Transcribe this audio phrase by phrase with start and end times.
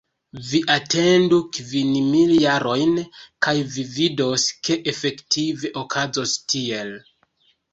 [0.51, 2.97] Vi atendu kvin mil jarojn,
[3.47, 6.95] kaj vi vidos, ke efektive okazos tiel.